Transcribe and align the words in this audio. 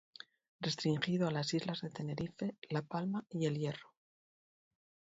Restringido 0.59 1.27
a 1.27 1.31
las 1.31 1.53
islas 1.53 1.81
de 1.81 1.91
Tenerife, 1.91 2.55
La 2.71 2.81
Palma 2.81 3.23
y 3.29 3.45
El 3.45 3.55
Hierro. 3.59 3.93